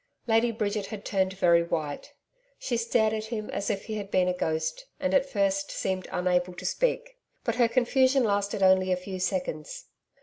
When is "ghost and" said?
4.33-5.13